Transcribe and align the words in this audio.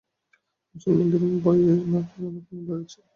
মুসলমানের 0.75 1.23
ভয়ে, 1.43 1.73
না 1.91 1.99
আরো 2.17 2.39
কোনো 2.47 2.61
ভয় 2.67 2.81
আছে? 2.83 2.99